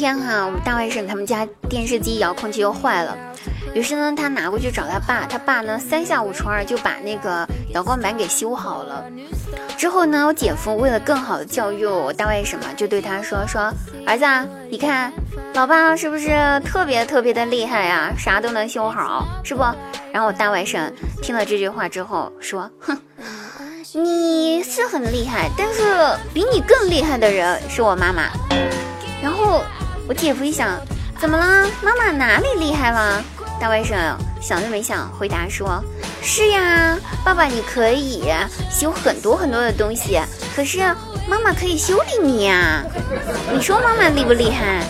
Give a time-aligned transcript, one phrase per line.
[0.00, 3.14] 天哈，我们大外甥他们家电视机遥控器又坏了，
[3.74, 9.04] 于是呢，他拿过去找他爸，他爸呢三下五除二就把那个遥控板给修好了。
[9.76, 13.70] 之后呢，我姐夫为了更好的教育我大外甥嘛，就对他说说，
[14.06, 14.24] 儿子，
[14.70, 15.12] 你看，
[15.52, 16.30] 老爸是不是
[16.64, 18.10] 特别特别的厉害呀？
[18.16, 19.62] 啥都能修好，是不？
[20.12, 20.90] 然后我大外甥
[21.20, 22.98] 听了这句话之后说，哼。
[23.92, 28.30] 你是很厉害，但是比你更厉害的人是我妈妈。
[29.20, 29.62] 然后
[30.10, 30.76] 我姐夫一想，
[31.20, 31.70] 怎么了？
[31.84, 33.22] 妈妈哪里厉害了？
[33.60, 33.94] 大外甥
[34.40, 35.80] 想都没想，回答说
[36.20, 38.24] ：“是呀，爸爸你可以
[38.72, 40.20] 修很多很多的东西，
[40.56, 40.80] 可是
[41.28, 42.82] 妈妈可以修理你呀。
[43.54, 44.82] 你说妈妈厉不厉害？”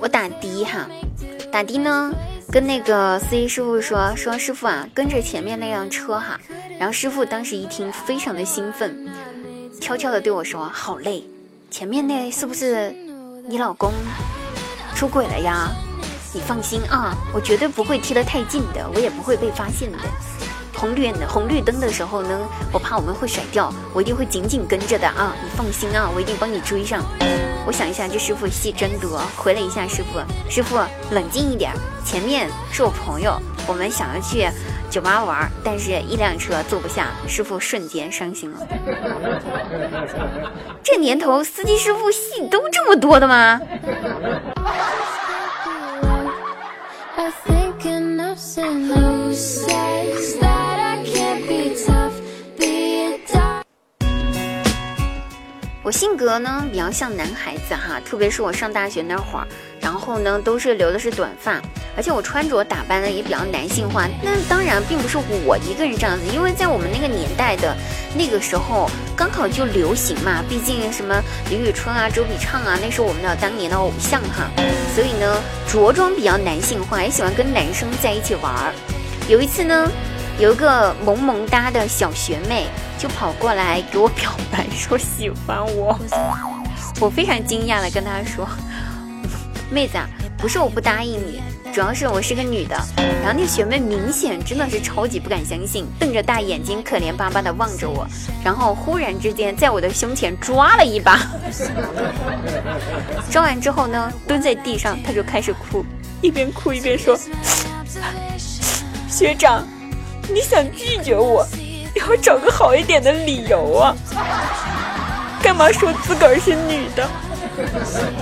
[0.00, 0.88] 我打的哈，
[1.50, 2.12] 打的呢，
[2.50, 6.38] 跟那个司机师傅说说师傅啊，跟着前面那辆车哈。
[6.78, 9.08] 然后师傅当时一听，非常的兴奋，
[9.80, 11.22] 悄悄的对我说：“好累，
[11.70, 12.90] 前面那是不是
[13.46, 13.92] 你老公
[14.94, 15.70] 出轨了呀？
[16.34, 19.98] 你放心啊，我绝对不会贴得太近的，我也不会被发现的。”
[20.82, 22.36] 红绿红绿灯的时候呢，
[22.72, 25.32] 我怕我们会甩掉，我一定会紧紧跟着的啊！
[25.40, 27.04] 你放心啊，我一定帮你追上。
[27.64, 29.20] 我想一下，这师傅戏真多。
[29.36, 30.18] 回了一下师傅，
[30.50, 30.76] 师傅
[31.12, 31.72] 冷静一点，
[32.04, 34.48] 前面是我朋友，我们想要去
[34.90, 38.58] 酒吧玩，但是一辆车坐不下，师傅瞬间伤心了。
[40.82, 43.60] 这年头，司机师傅戏都这么多的吗？
[55.92, 59.46] 性格呢比较像男孩子哈，特别是我上大学那会儿，
[59.78, 61.60] 然后呢都是留的是短发，
[61.94, 64.08] 而且我穿着打扮呢也比较男性化。
[64.22, 67.76] 那当然并不是我一个人这样子，因为在我们那个年代的
[68.16, 70.42] 那个时候，刚好就流行嘛。
[70.48, 74.50] 毕竟什么李宇春啊、周笔畅啊，那是我们的当年的偶像哈。
[74.94, 78.72] 所以呢，着装比较男性化，也喜欢跟男生在一起玩儿。
[79.28, 79.90] 有一次呢。
[80.38, 82.66] 有一个萌萌哒的小学妹
[82.98, 85.98] 就跑过来给我表白，说喜欢我。
[87.00, 88.48] 我非常惊讶的跟她说
[89.70, 91.40] ：“妹子啊，不是我不答应你，
[91.72, 92.76] 主要是我是个女的。”
[93.22, 98.06] 然后那学妹明显真的是超级不敢相信，瞪着大眼睛，可怜巴巴的望着我，
[98.44, 101.20] 然后忽然之间在我的胸前抓了一把。
[103.30, 105.84] 抓完之后呢，蹲在地上，她就开始哭，
[106.20, 107.16] 一边哭一边说
[109.08, 109.64] ：“学长。”
[110.32, 111.46] 你想拒绝我，
[111.94, 113.94] 要找个好一点的理由啊！
[115.42, 117.08] 干嘛说自个儿是女的？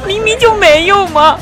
[0.06, 1.38] 明明就没有吗？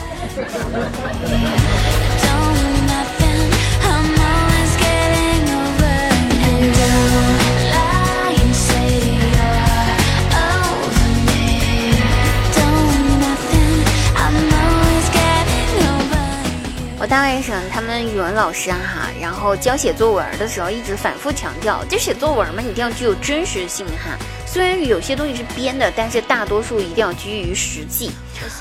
[17.09, 24.15] 大外甥他们语文老师啊哈，然后教写作文的时候一直反复强调，就写作文嘛，一定要具有真实性哈。
[24.47, 28.11] 虽然有些东西是编的，但是大多数一定要基于实际。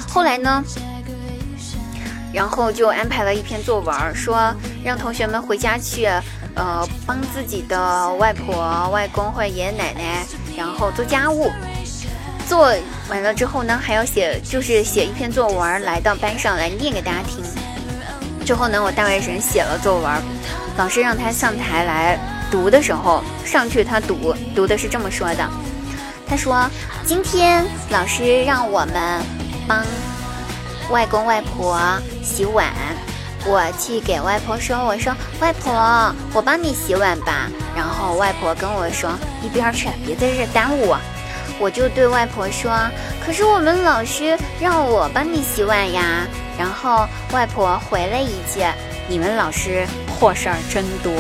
[0.09, 0.63] 后来呢，
[2.34, 6.06] 然后就安排了一篇作文，说让同学们回家去，
[6.56, 10.25] 呃，帮自己的外婆、外公或者爷爷奶奶，
[10.56, 11.52] 然后做家务。
[12.47, 12.74] 做
[13.09, 17.44] 完了之后呢，还要写，就是写一篇作文来到班上来念给大家听。
[18.47, 20.09] 之后呢，我大外甥写了作文，
[20.78, 22.18] 老师让他上台来
[22.50, 25.46] 读的时候，上去他读读的是这么说的，
[26.25, 26.66] 他说
[27.06, 29.22] ：“今天老师让我们
[29.68, 29.84] 帮
[30.90, 31.78] 外公外婆
[32.24, 32.72] 洗碗，
[33.46, 35.74] 我去给外婆说，我说外婆，
[36.31, 37.50] 我帮你洗碗吧。
[37.75, 39.12] 然后外婆跟我说
[39.44, 40.98] 一边去，别在这耽误我。
[41.59, 42.71] 我就对外婆说，
[43.25, 46.27] 可是我们老师让我帮你洗碗呀。”
[46.57, 48.65] 然后外婆回了一句
[49.07, 51.12] ：“你们老师破事儿真多。”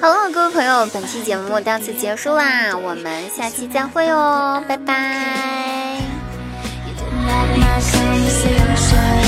[0.00, 6.00] 好了，各位朋友，本期节目到此结束啦，我们下期再会哦，拜拜。
[7.26, 9.25] that might sound the same